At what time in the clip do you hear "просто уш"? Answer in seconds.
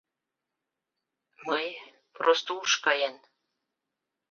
2.15-2.73